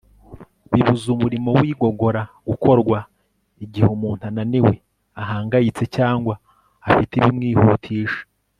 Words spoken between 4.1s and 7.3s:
ananiwe, ahangayitse, cyangwa afite